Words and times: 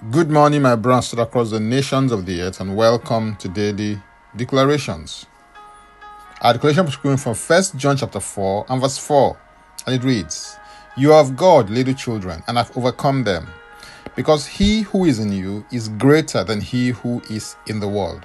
Good 0.00 0.30
morning, 0.30 0.62
my 0.62 0.76
brothers 0.76 1.12
across 1.14 1.50
the 1.50 1.58
nations 1.58 2.12
of 2.12 2.24
the 2.24 2.40
earth, 2.40 2.60
and 2.60 2.76
welcome 2.76 3.34
to 3.34 3.48
daily 3.48 4.00
declarations. 4.36 5.26
Our 6.40 6.52
declaration 6.52 6.86
is 6.86 6.96
coming 6.96 7.16
from 7.16 7.34
1 7.34 7.62
John 7.74 7.96
chapter 7.96 8.20
4 8.20 8.66
and 8.68 8.80
verse 8.80 8.96
4, 8.96 9.36
and 9.86 9.96
it 9.96 10.04
reads, 10.06 10.56
You 10.96 11.14
are 11.14 11.20
of 11.20 11.36
God, 11.36 11.68
little 11.68 11.94
children, 11.94 12.44
and 12.46 12.56
have 12.56 12.74
overcome 12.76 13.24
them, 13.24 13.48
because 14.14 14.46
he 14.46 14.82
who 14.82 15.04
is 15.04 15.18
in 15.18 15.32
you 15.32 15.66
is 15.72 15.88
greater 15.88 16.44
than 16.44 16.60
he 16.60 16.90
who 16.90 17.20
is 17.28 17.56
in 17.66 17.80
the 17.80 17.88
world. 17.88 18.24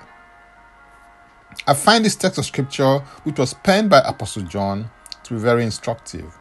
I 1.65 1.73
find 1.73 2.05
this 2.05 2.15
text 2.15 2.37
of 2.37 2.45
scripture, 2.45 2.99
which 3.23 3.39
was 3.39 3.55
penned 3.55 3.89
by 3.89 4.01
Apostle 4.05 4.43
John, 4.43 4.91
to 5.23 5.33
be 5.33 5.39
very 5.39 5.63
instructive. 5.63 6.37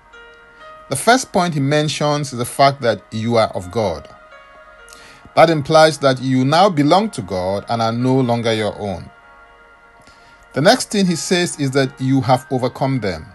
The 0.91 0.97
first 0.97 1.33
point 1.33 1.55
he 1.55 1.61
mentions 1.61 2.35
is 2.35 2.39
the 2.39 2.45
fact 2.45 2.83
that 2.83 3.03
you 3.11 3.37
are 3.37 3.49
of 3.55 3.71
God. 3.71 4.15
That 5.35 5.51
implies 5.51 5.99
that 5.99 6.21
you 6.21 6.45
now 6.45 6.69
belong 6.69 7.11
to 7.11 7.23
God 7.23 7.65
and 7.69 7.81
are 7.81 7.93
no 7.93 8.21
longer 8.21 8.53
your 8.53 8.79
own. 8.79 9.11
The 10.53 10.61
next 10.61 10.91
thing 10.91 11.07
he 11.07 11.17
says 11.17 11.59
is 11.59 11.71
that 11.71 11.99
you 11.99 12.21
have 12.21 12.47
overcome 12.51 13.01
them. 13.01 13.27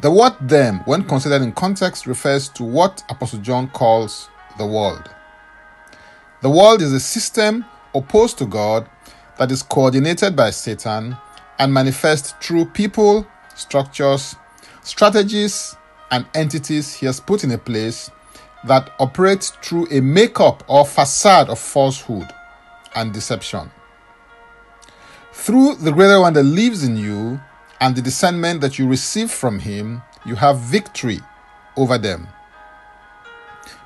The 0.00 0.10
word 0.10 0.34
them, 0.40 0.80
when 0.86 1.04
considered 1.04 1.42
in 1.42 1.52
context, 1.52 2.06
refers 2.06 2.48
to 2.50 2.64
what 2.64 3.02
Apostle 3.10 3.40
John 3.40 3.68
calls 3.68 4.28
the 4.56 4.66
world. 4.66 5.10
The 6.42 6.50
world 6.50 6.80
is 6.80 6.92
a 6.92 7.00
system 7.00 7.64
opposed 7.94 8.38
to 8.38 8.46
God 8.46 8.88
that 9.38 9.50
is 9.50 9.62
coordinated 9.62 10.36
by 10.36 10.50
Satan 10.50 11.16
and 11.58 11.72
manifests 11.72 12.34
through 12.40 12.66
people, 12.66 13.26
structures, 13.54 14.36
strategies, 14.82 15.76
and 16.10 16.26
entities 16.34 16.94
he 16.94 17.06
has 17.06 17.20
put 17.20 17.44
in 17.44 17.50
a 17.50 17.58
place 17.58 18.10
that 18.66 18.92
operates 18.98 19.50
through 19.62 19.88
a 19.90 20.00
makeup 20.00 20.64
or 20.68 20.84
facade 20.84 21.48
of 21.48 21.58
falsehood 21.58 22.32
and 22.94 23.12
deception. 23.12 23.70
Through 25.32 25.76
the 25.76 25.92
greater 25.92 26.20
one 26.20 26.32
that 26.32 26.42
lives 26.42 26.82
in 26.82 26.96
you 26.96 27.40
and 27.80 27.94
the 27.94 28.02
discernment 28.02 28.60
that 28.62 28.78
you 28.78 28.88
receive 28.88 29.30
from 29.30 29.58
him, 29.60 30.02
you 30.24 30.34
have 30.34 30.58
victory 30.58 31.20
over 31.76 31.98
them. 31.98 32.26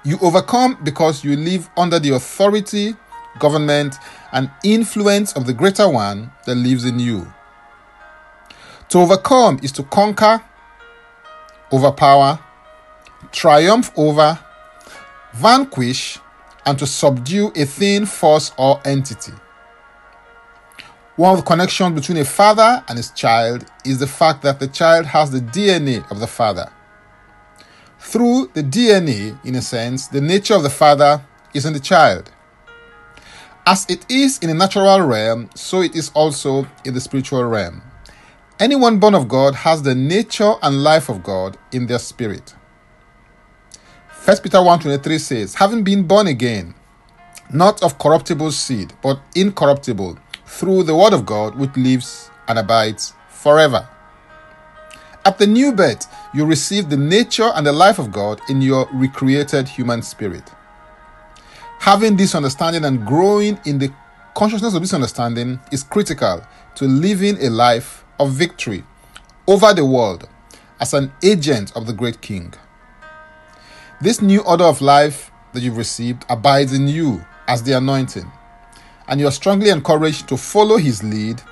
You 0.05 0.19
overcome 0.23 0.79
because 0.83 1.25
you 1.25 1.37
live 1.37 1.69
under 1.77 1.99
the 1.99 2.15
authority, 2.15 2.95
government, 3.39 3.97
and 4.33 4.51
influence 4.65 5.35
of 5.35 5.47
the 5.47 5.53
greater 5.53 5.89
one 5.89 6.33
that 6.47 6.55
lives 6.55 6.85
in 6.85 6.99
you. 6.99 7.31
To 8.91 8.99
overcome 8.99 9.61
is 9.63 9.73
to 9.73 9.83
conquer, 9.83 10.43
overpower, 11.73 12.39
triumph 13.33 13.93
over, 13.97 14.39
vanquish, 15.35 16.19
and 16.67 16.79
to 16.79 16.87
subdue 16.87 17.53
a 17.57 17.65
thing, 17.65 18.07
force, 18.07 18.53
or 18.59 18.81
entity. 18.85 19.33
One 21.17 21.33
of 21.33 21.39
the 21.39 21.47
connections 21.47 21.95
between 21.95 22.19
a 22.19 22.25
father 22.25 22.85
and 22.89 22.97
his 22.97 23.11
child 23.11 23.67
is 23.85 23.99
the 23.99 24.07
fact 24.07 24.43
that 24.43 24.61
the 24.61 24.69
child 24.69 25.07
has 25.07 25.31
the 25.31 25.41
DNA 25.41 26.09
of 26.11 26.21
the 26.21 26.27
father. 26.27 26.71
Through 27.99 28.51
the 28.55 28.63
DNA, 28.63 29.39
in 29.45 29.55
a 29.57 29.63
sense, 29.63 30.09
the 30.09 30.21
nature 30.21 30.55
of 30.55 30.63
the 30.63 30.71
father 30.71 31.23
is 31.53 31.67
in 31.67 31.75
the 31.75 31.81
child. 31.81 32.31
As 33.67 33.85
it 33.91 34.07
is 34.11 34.39
in 34.39 34.49
the 34.49 34.55
natural 34.55 35.03
realm, 35.03 35.51
so 35.55 35.83
it 35.83 35.95
is 35.95 36.11
also 36.15 36.67
in 36.85 36.95
the 36.95 37.01
spiritual 37.01 37.45
realm. 37.45 37.83
Anyone 38.59 38.99
born 38.99 39.15
of 39.15 39.29
God 39.29 39.55
has 39.55 39.83
the 39.83 39.95
nature 39.95 40.55
and 40.63 40.83
life 40.83 41.09
of 41.09 41.23
God 41.23 41.59
in 41.73 41.87
their 41.87 41.99
spirit. 41.99 42.55
1 44.31 44.43
Peter 44.43 44.63
1:23 44.63 45.19
says, 45.19 45.55
"Having 45.55 45.83
been 45.83 46.05
born 46.05 46.29
again, 46.29 46.73
not 47.51 47.83
of 47.83 47.99
corruptible 47.99 48.53
seed, 48.53 48.93
but 49.03 49.19
incorruptible, 49.35 50.19
through 50.47 50.85
the 50.85 50.95
word 50.95 51.13
of 51.13 51.27
God 51.27 51.57
which 51.57 51.77
lives 51.77 52.31
and 52.47 52.57
abides 52.57 53.13
forever." 53.29 53.89
At 55.25 55.39
the 55.39 55.49
new 55.49 55.73
birth, 55.73 56.07
you 56.33 56.45
receive 56.47 56.91
the 56.91 56.97
nature 56.97 57.51
and 57.57 57.67
the 57.67 57.73
life 57.73 57.99
of 57.99 58.13
God 58.13 58.41
in 58.49 58.63
your 58.63 58.89
recreated 58.93 59.67
human 59.67 60.01
spirit. 60.01 60.45
Having 61.81 62.17
this 62.17 62.37
understanding 62.37 62.85
and 62.85 63.05
growing 63.05 63.59
in 63.65 63.81
the 63.81 63.91
consciousness 64.37 64.75
of 64.75 64.83
this 64.83 64.95
understanding 64.95 65.59
is 65.73 65.83
critical 65.83 66.43
to 66.77 66.85
living 66.85 67.37
a 67.45 67.51
life 67.51 68.05
of 68.21 68.31
victory 68.31 68.85
over 69.49 69.75
the 69.75 69.85
world 69.85 70.29
as 70.79 70.95
an 70.95 71.11
agent 71.21 71.73
of 71.75 71.87
the 71.89 71.93
great 71.93 72.21
King. 72.21 72.55
This 74.03 74.23
new 74.23 74.41
order 74.41 74.65
of 74.65 74.81
life 74.81 75.31
that 75.53 75.63
you've 75.63 75.77
received 75.77 76.25
abides 76.31 76.73
in 76.73 76.89
you 76.89 77.23
as 77.47 77.63
the 77.63 77.77
anointing, 77.77 78.33
and 79.07 79.21
you 79.21 79.29
are 79.29 79.31
strongly 79.31 79.69
encouraged 79.69 80.27
to 80.29 80.39
follow 80.39 80.79
his 80.79 81.03
lead, 81.03 81.43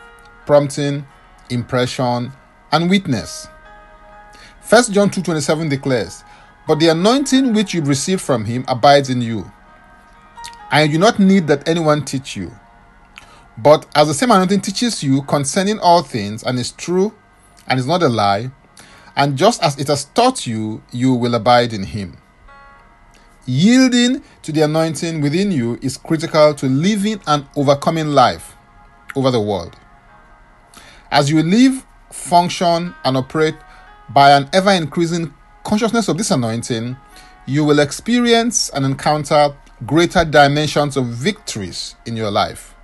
prompting, 0.47 1.04
impression, 1.50 2.32
and 2.72 2.88
witness. 2.88 3.48
1 4.66 4.92
John 4.92 5.10
2:27 5.10 5.69
declares, 5.69 6.25
"But 6.66 6.78
the 6.78 6.88
anointing 6.88 7.53
which 7.53 7.75
you've 7.75 7.86
received 7.86 8.22
from 8.22 8.47
him 8.47 8.65
abides 8.66 9.10
in 9.10 9.20
you, 9.20 9.53
and 10.70 10.91
you 10.91 10.97
do 10.97 11.04
not 11.04 11.19
need 11.19 11.48
that 11.48 11.69
anyone 11.69 12.03
teach 12.03 12.34
you. 12.34 12.59
But 13.59 13.84
as 13.94 14.09
the 14.09 14.15
same 14.15 14.30
anointing 14.30 14.62
teaches 14.62 15.03
you 15.03 15.20
concerning 15.20 15.78
all 15.80 16.03
things, 16.03 16.42
and 16.42 16.59
is 16.59 16.72
true, 16.72 17.12
and 17.66 17.78
is 17.78 17.86
not 17.86 18.03
a 18.03 18.09
lie, 18.09 18.53
and 19.15 19.36
just 19.36 19.62
as 19.62 19.76
it 19.76 19.88
has 19.88 20.04
taught 20.04 20.47
you, 20.47 20.80
you 20.91 21.12
will 21.12 21.34
abide 21.34 21.75
in 21.75 21.82
him." 21.82 22.16
Yielding 23.50 24.22
to 24.42 24.53
the 24.53 24.60
anointing 24.60 25.22
within 25.22 25.50
you 25.50 25.78
is 25.81 25.97
critical 25.97 26.53
to 26.53 26.66
living 26.66 27.19
an 27.26 27.48
overcoming 27.56 28.09
life 28.09 28.54
over 29.16 29.31
the 29.31 29.41
world. 29.41 29.75
As 31.10 31.31
you 31.31 31.42
live, 31.42 31.86
function, 32.12 32.94
and 33.06 33.16
operate 33.16 33.54
by 34.10 34.32
an 34.32 34.50
ever 34.53 34.72
increasing 34.72 35.32
consciousness 35.64 36.09
of 36.09 36.19
this 36.19 36.31
anointing, 36.31 36.98
you 37.47 37.64
will 37.64 37.78
experience 37.78 38.69
and 38.69 38.84
encounter 38.84 39.56
greater 39.86 40.26
dimensions 40.26 40.98
of 40.98 41.06
victories 41.06 41.94
in 42.04 42.19
your 42.19 42.30
life. 42.30 42.75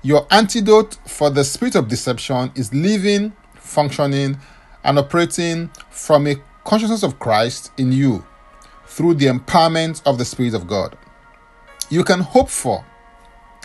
Your 0.00 0.28
antidote 0.30 0.96
for 1.08 1.28
the 1.28 1.42
spirit 1.42 1.74
of 1.74 1.88
deception 1.88 2.52
is 2.54 2.72
living, 2.72 3.32
functioning, 3.56 4.38
and 4.84 4.96
operating 4.96 5.70
from 5.90 6.28
a 6.28 6.36
consciousness 6.62 7.02
of 7.02 7.18
Christ 7.18 7.72
in 7.76 7.90
you 7.90 8.24
through 8.86 9.14
the 9.14 9.26
empowerment 9.26 10.02
of 10.06 10.18
the 10.18 10.24
Spirit 10.24 10.54
of 10.54 10.66
God. 10.66 10.96
You 11.90 12.04
can 12.04 12.20
hope 12.20 12.48
for 12.48 12.84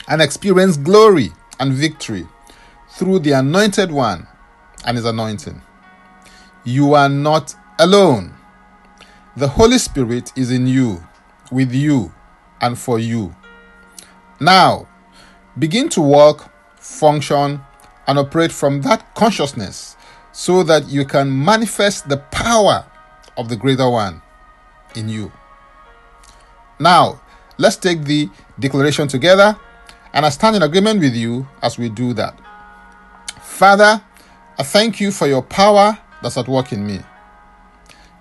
and 0.08 0.22
experience 0.22 0.78
glory 0.78 1.32
and 1.60 1.74
victory 1.74 2.28
through 2.90 3.20
the 3.20 3.32
Anointed 3.32 3.92
One 3.92 4.28
and 4.86 4.98
His 4.98 5.06
anointing. 5.06 5.62
You 6.64 6.94
are 6.94 7.10
not 7.10 7.56
alone. 7.80 8.36
The 9.38 9.48
Holy 9.48 9.78
Spirit 9.78 10.32
is 10.36 10.52
in 10.52 10.68
you, 10.68 11.04
with 11.52 11.74
you, 11.74 12.14
and 12.60 12.78
for 12.78 13.00
you. 13.00 13.36
Now, 14.40 14.88
begin 15.58 15.90
to 15.90 16.02
walk, 16.02 16.52
function, 16.76 17.62
and 18.08 18.20
operate 18.20 18.52
from 18.52 18.82
that 18.82 19.16
consciousness 19.16 19.96
so 20.32 20.64
that 20.64 20.88
you 20.90 21.06
can 21.06 21.44
manifest 21.44 22.10
the 22.10 22.18
power 22.18 22.86
of 23.38 23.50
the 23.50 23.56
greater 23.56 23.90
one 23.90 24.22
in 24.96 25.10
you. 25.10 25.32
Now, 26.80 27.22
let's 27.58 27.76
take 27.76 28.04
the 28.04 28.30
declaration 28.60 29.08
together, 29.08 29.58
and 30.14 30.26
I 30.26 30.30
stand 30.30 30.56
in 30.56 30.64
agreement 30.64 31.00
with 31.00 31.16
you 31.16 31.48
as 31.62 31.78
we 31.78 31.90
do 31.90 32.14
that. 32.14 32.40
Father, 33.42 34.02
I 34.58 34.64
thank 34.64 35.00
you 35.00 35.12
for 35.12 35.28
your 35.28 35.42
power 35.42 35.98
that's 36.22 36.38
at 36.38 36.48
work 36.48 36.72
in 36.74 36.86
me. 36.86 37.00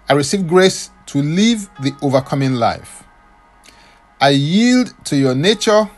I 0.08 0.12
receive 0.14 0.46
grace 0.46 0.90
to 1.06 1.22
live 1.22 1.70
the 1.80 1.94
overcoming 2.02 2.54
life. 2.54 3.04
I 4.20 4.30
yield 4.30 4.92
to 5.06 5.16
your 5.16 5.34
nature, 5.34 5.88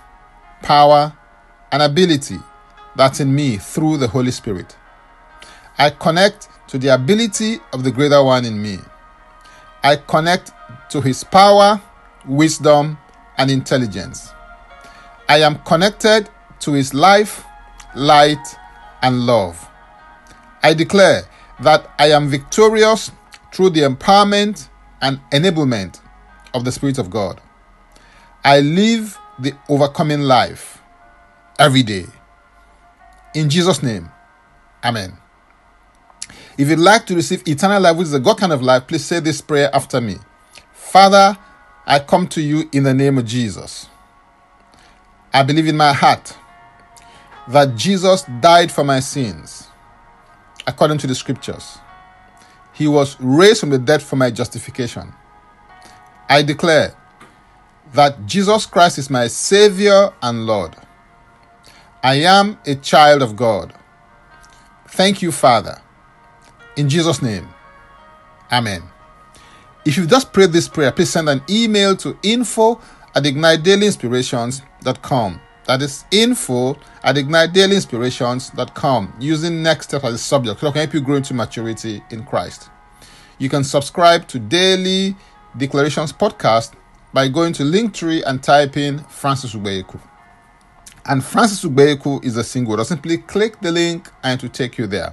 power, 0.62 1.12
and 1.73 1.82
ability 1.82 2.38
that's 2.94 3.20
in 3.20 3.35
me 3.35 3.56
through 3.56 3.97
the 3.97 4.08
Holy 4.08 4.31
Spirit. 4.31 4.76
I 5.79 5.91
connect 5.91 6.49
to 6.69 6.79
the 6.79 6.88
ability 6.88 7.58
of 7.73 7.82
the 7.85 7.91
greater 7.91 8.23
one 8.23 8.44
in 8.44 8.62
me. 8.62 8.79
I 9.82 9.97
connect 9.97 10.52
to 10.93 11.00
his 11.00 11.25
power, 11.25 11.81
wisdom, 12.27 12.99
and 13.39 13.50
intelligence. 13.50 14.33
I 15.29 15.39
am 15.39 15.59
connected 15.65 16.29
to 16.61 16.73
his 16.73 16.93
life, 16.93 17.44
light, 17.97 18.47
and 19.03 19.21
love. 19.27 19.69
I 20.62 20.75
declare 20.75 21.23
that 21.61 21.91
I 21.99 22.11
am 22.12 22.29
victorious 22.29 23.11
through 23.53 23.71
the 23.71 23.81
empowerment 23.81 24.69
and 25.00 25.19
enablement 25.31 26.00
of 26.55 26.65
the 26.65 26.73
Spirit 26.73 26.99
of 26.99 27.11
God. 27.11 27.41
I 28.45 28.61
live 28.61 29.19
the 29.38 29.55
overcoming 29.69 30.21
life 30.21 30.83
every 31.59 31.83
day. 31.83 32.05
In 33.35 33.49
Jesus' 33.49 33.83
name, 33.83 34.11
Amen. 34.85 35.17
If 36.59 36.69
you'd 36.69 36.79
like 36.79 37.06
to 37.06 37.15
receive 37.15 37.47
eternal 37.49 37.81
life, 37.81 37.97
which 37.97 38.09
is 38.09 38.15
a 38.15 38.21
God 38.21 38.38
kind 38.38 38.53
of 38.53 38.62
life, 38.62 38.87
please 38.87 39.05
say 39.05 39.21
this 39.21 39.41
prayer 39.41 39.71
after 39.73 40.00
me. 40.00 40.17
Father, 40.93 41.39
I 41.87 42.00
come 42.00 42.29
to 42.29 42.43
you 42.43 42.69
in 42.71 42.83
the 42.83 42.93
name 42.93 43.17
of 43.17 43.25
Jesus. 43.25 43.89
I 45.33 45.43
believe 45.43 45.67
in 45.67 45.75
my 45.75 45.94
heart 45.94 46.37
that 47.49 47.77
Jesus 47.77 48.25
died 48.43 48.71
for 48.71 48.85
my 48.85 49.00
sins 49.00 49.69
according 50.67 50.99
to 50.99 51.06
the 51.06 51.15
scriptures. 51.15 51.79
He 52.75 52.87
was 52.87 53.19
raised 53.21 53.61
from 53.61 53.71
the 53.71 53.79
dead 53.79 54.03
for 54.03 54.17
my 54.17 54.31
justification. 54.31 55.15
I 56.29 56.43
declare 56.43 56.95
that 57.95 58.27
Jesus 58.27 58.67
Christ 58.67 58.99
is 58.99 59.09
my 59.09 59.29
Savior 59.29 60.12
and 60.23 60.45
Lord. 60.45 60.77
I 62.03 62.17
am 62.17 62.59
a 62.67 62.75
child 62.75 63.23
of 63.23 63.35
God. 63.35 63.73
Thank 64.88 65.23
you, 65.23 65.33
Father. 65.33 65.81
In 66.77 66.91
Jesus' 66.91 67.23
name, 67.23 67.49
Amen. 68.53 68.92
If 69.84 69.96
you've 69.96 70.08
just 70.08 70.32
prayed 70.32 70.52
this 70.52 70.69
prayer, 70.69 70.93
please 70.93 71.11
send 71.11 71.29
an 71.29 71.43
email 71.50 71.96
to 71.96 72.17
info 72.23 72.81
at 73.14 73.25
ignitedailyinspirations.com. 73.25 75.40
That 75.67 75.82
is 75.82 76.05
info 76.11 76.79
at 77.02 77.17
ignitedailyinspirations.com 77.17 79.14
using 79.19 79.62
next 79.62 79.88
step 79.88 80.05
as 80.05 80.14
a 80.14 80.19
subject 80.19 80.61
so 80.61 80.69
I 80.69 80.73
can 80.73 80.82
help 80.82 80.94
you 80.94 81.00
grow 81.00 81.17
into 81.17 81.34
maturity 81.34 82.00
in 82.11 82.25
Christ. 82.25 82.70
You 83.38 83.49
can 83.49 83.64
subscribe 83.64 84.29
to 84.29 84.38
Daily 84.38 85.17
Declarations 85.56 86.12
Podcast 86.12 86.75
by 87.12 87.26
going 87.28 87.52
to 87.55 87.64
Linktree 87.64 88.23
and 88.25 88.40
typing 88.43 88.99
Francis 89.00 89.55
Ubeyeku. 89.55 89.99
And 91.06 91.25
Francis 91.25 91.64
Ubeyeku 91.64 92.25
is 92.25 92.37
a 92.37 92.44
single. 92.44 92.81
Or 92.81 92.85
simply 92.85 93.19
click 93.19 93.61
the 93.61 93.73
link 93.73 94.08
and 94.23 94.38
it 94.38 94.43
will 94.43 94.50
take 94.50 94.78
you 94.78 94.87
there. 94.87 95.12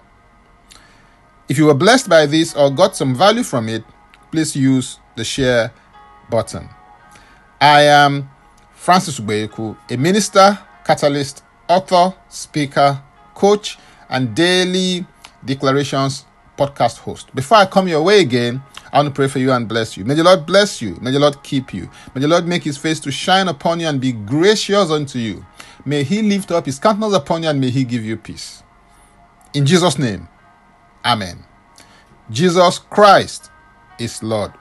If 1.48 1.58
you 1.58 1.66
were 1.66 1.74
blessed 1.74 2.08
by 2.08 2.28
this 2.28 2.56
or 2.56 2.70
got 2.70 2.96
some 2.96 3.16
value 3.16 3.42
from 3.42 3.68
it, 3.70 3.84
please 4.32 4.56
use 4.56 5.00
the 5.16 5.24
share 5.24 5.72
button. 6.30 6.70
I 7.60 7.82
am 7.84 8.30
Francis 8.74 9.20
Ubeyeku, 9.20 9.78
a 9.90 9.98
minister, 9.98 10.58
catalyst, 10.86 11.44
author, 11.68 12.16
speaker, 12.30 13.02
coach, 13.36 13.78
and 14.10 14.34
daily 14.36 15.06
declarations 15.44 16.26
podcast 16.58 17.00
host. 17.00 17.34
Before 17.34 17.58
I 17.58 17.66
come 17.66 17.88
your 17.88 18.04
way 18.04 18.22
again, 18.22 18.62
I 18.92 18.98
want 18.98 19.08
to 19.10 19.14
pray 19.14 19.28
for 19.28 19.40
you 19.40 19.52
and 19.52 19.68
bless 19.68 19.96
you. 19.96 20.04
May 20.04 20.16
the 20.16 20.24
Lord 20.24 20.46
bless 20.46 20.82
you. 20.82 20.98
May 21.02 21.12
the 21.12 21.20
Lord 21.20 21.42
keep 21.44 21.74
you. 21.74 21.90
May 22.16 22.22
the 22.22 22.28
Lord 22.28 22.48
make 22.48 22.64
his 22.64 22.78
face 22.78 23.00
to 23.02 23.12
shine 23.12 23.48
upon 23.48 23.80
you 23.80 23.88
and 23.88 24.02
be 24.02 24.12
gracious 24.12 24.90
unto 24.90 25.20
you. 25.20 25.46
May 25.86 26.04
he 26.04 26.22
lift 26.22 26.52
up 26.52 26.66
his 26.66 26.80
countenance 26.80 27.14
upon 27.14 27.44
you 27.44 27.50
and 27.50 27.62
may 27.62 27.70
he 27.70 27.84
give 27.84 28.04
you 28.04 28.18
peace. 28.18 28.64
In 29.54 29.66
Jesus' 29.66 29.98
name, 29.98 30.28
Amen. 31.06 31.46
Jesus 32.30 32.80
Christ 32.80 33.50
is 34.00 34.24
Lord. 34.24 34.54